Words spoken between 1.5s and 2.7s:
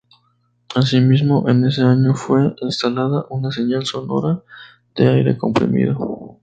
ese año fue